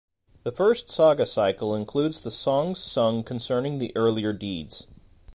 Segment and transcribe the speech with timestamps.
[0.41, 4.87] The first saga-cycle includes the songs sung concerning the earlier deeds.